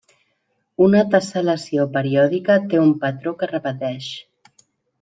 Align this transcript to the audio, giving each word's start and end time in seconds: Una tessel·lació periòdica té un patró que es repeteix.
Una 0.85 1.01
tessel·lació 1.15 1.85
periòdica 1.99 2.55
té 2.73 2.81
un 2.87 2.97
patró 3.05 3.37
que 3.43 3.49
es 3.49 3.53
repeteix. 3.55 4.09